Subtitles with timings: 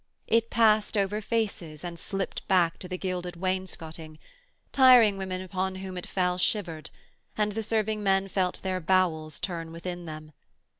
[0.25, 4.17] It passed over faces and slipped back to the gilded wainscoting;
[4.71, 6.89] tiring women upon whom it fell shivered,
[7.37, 10.31] and the serving men felt their bowels turn within them.